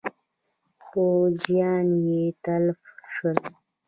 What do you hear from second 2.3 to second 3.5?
تلف شول.